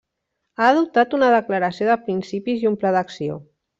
Ha 0.61 0.69
adoptat 0.69 1.13
una 1.17 1.29
Declaració 1.35 1.91
de 1.91 1.99
principis 2.07 2.65
i 2.65 2.71
un 2.71 2.79
Pla 2.85 2.95
d'Acció. 2.97 3.39